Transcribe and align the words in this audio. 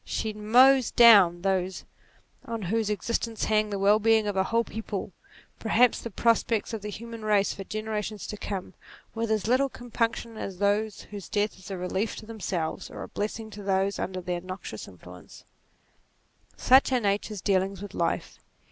She 0.03 0.33
mows 0.33 0.89
down 0.89 1.43
those 1.43 1.85
on 2.43 2.63
whose 2.63 2.89
existence 2.89 3.43
hangs 3.43 3.69
the 3.69 3.77
well 3.77 3.99
being 3.99 4.25
of 4.25 4.35
a 4.35 4.45
whole 4.45 4.63
people, 4.63 5.11
perhaps 5.59 6.01
the 6.01 6.09
prospects 6.09 6.73
of 6.73 6.81
the 6.81 6.89
human 6.89 7.23
race 7.23 7.53
for 7.53 7.63
generations 7.65 8.25
to 8.25 8.35
come, 8.35 8.73
with 9.13 9.29
as 9.29 9.45
little 9.45 9.69
compunc 9.69 10.15
tion 10.15 10.37
as 10.37 10.57
those 10.57 11.01
whose 11.01 11.29
death 11.29 11.59
is 11.59 11.69
a 11.69 11.77
relief 11.77 12.15
to 12.15 12.25
themselves, 12.25 12.89
or 12.89 13.03
a 13.03 13.07
blessing 13.09 13.51
to 13.51 13.61
those 13.61 13.99
under 13.99 14.21
their 14.21 14.41
noxious 14.41 14.87
influence. 14.87 15.43
30 16.53 16.55
NATURE 16.59 16.63
Such 16.65 16.91
are 16.93 16.99
Nature's 16.99 17.41
dealings 17.41 17.81
with 17.83 17.93
life. 17.93 18.39